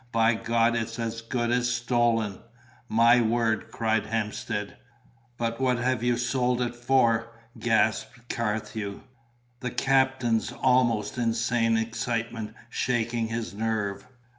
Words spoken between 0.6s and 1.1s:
it's